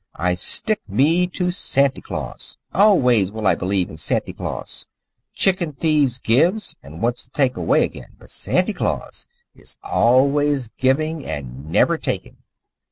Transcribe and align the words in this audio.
I 0.15 0.33
stick 0.33 0.81
me 0.87 1.27
to 1.27 1.51
Santy 1.51 2.01
Claus. 2.01 2.57
Always 2.73 3.31
will 3.31 3.45
I 3.45 3.53
belief 3.53 3.87
in 3.87 3.97
Santy 3.97 4.33
Claus. 4.33 4.87
Chicken 5.35 5.73
thiefs 5.73 6.17
gives, 6.17 6.75
and 6.81 7.03
wants 7.03 7.21
to 7.25 7.29
take 7.29 7.55
away 7.55 7.83
again, 7.83 8.15
but 8.17 8.31
Santy 8.31 8.73
Claus 8.73 9.27
is 9.53 9.77
always 9.83 10.69
giving 10.69 11.23
and 11.23 11.69
never 11.69 11.99
taking." 11.99 12.37